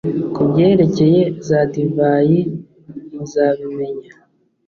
ku 0.33 0.41
byerekeye 0.49 1.21
za 1.47 1.59
divayi 1.71 2.39
muzabimenya 3.13 4.09